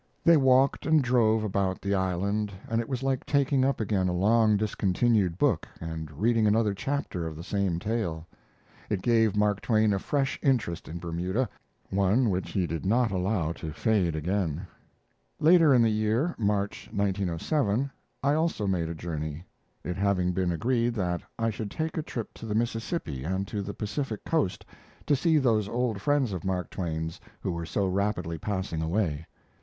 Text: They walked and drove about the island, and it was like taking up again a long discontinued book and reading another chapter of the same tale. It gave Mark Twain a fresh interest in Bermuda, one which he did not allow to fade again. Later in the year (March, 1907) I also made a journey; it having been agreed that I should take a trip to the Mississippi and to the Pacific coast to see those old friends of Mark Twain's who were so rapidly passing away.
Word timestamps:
They 0.23 0.35
walked 0.35 0.87
and 0.87 0.99
drove 1.03 1.43
about 1.43 1.79
the 1.79 1.93
island, 1.93 2.51
and 2.67 2.81
it 2.81 2.89
was 2.89 3.03
like 3.03 3.23
taking 3.23 3.63
up 3.63 3.79
again 3.79 4.07
a 4.07 4.13
long 4.13 4.57
discontinued 4.57 5.37
book 5.37 5.67
and 5.79 6.09
reading 6.13 6.47
another 6.47 6.73
chapter 6.73 7.27
of 7.27 7.35
the 7.35 7.43
same 7.43 7.77
tale. 7.77 8.25
It 8.89 9.03
gave 9.03 9.35
Mark 9.35 9.61
Twain 9.61 9.93
a 9.93 9.99
fresh 9.99 10.39
interest 10.41 10.87
in 10.87 10.97
Bermuda, 10.97 11.47
one 11.91 12.31
which 12.31 12.49
he 12.49 12.65
did 12.65 12.83
not 12.83 13.11
allow 13.11 13.51
to 13.51 13.71
fade 13.73 14.15
again. 14.15 14.65
Later 15.39 15.71
in 15.71 15.83
the 15.83 15.91
year 15.91 16.33
(March, 16.39 16.89
1907) 16.91 17.91
I 18.23 18.33
also 18.33 18.65
made 18.65 18.89
a 18.89 18.95
journey; 18.95 19.43
it 19.83 19.97
having 19.97 20.31
been 20.31 20.51
agreed 20.51 20.95
that 20.95 21.21
I 21.37 21.51
should 21.51 21.69
take 21.69 21.95
a 21.95 22.01
trip 22.01 22.33
to 22.33 22.47
the 22.47 22.55
Mississippi 22.55 23.23
and 23.23 23.47
to 23.49 23.61
the 23.61 23.75
Pacific 23.75 24.25
coast 24.25 24.65
to 25.05 25.15
see 25.15 25.37
those 25.37 25.69
old 25.69 26.01
friends 26.01 26.33
of 26.33 26.43
Mark 26.43 26.71
Twain's 26.71 27.21
who 27.41 27.51
were 27.51 27.67
so 27.67 27.85
rapidly 27.85 28.39
passing 28.39 28.81
away. 28.81 29.27